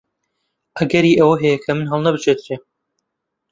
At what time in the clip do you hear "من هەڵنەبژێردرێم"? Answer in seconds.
1.77-2.61